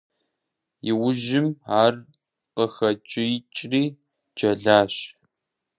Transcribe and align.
Иужьым 0.89 1.47
ар 1.81 1.95
къыхэкӀиикӀри, 2.55 3.83
джэлащ. 4.35 4.95